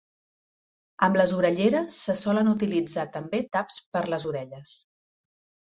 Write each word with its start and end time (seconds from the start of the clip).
Amb 1.07 1.19
les 1.21 1.33
orelleres 1.41 1.99
se 2.07 2.15
solen 2.21 2.49
utilitzar 2.53 3.07
també 3.19 3.43
taps 3.59 3.81
per 3.97 4.05
les 4.15 4.27
orelles. 4.31 4.77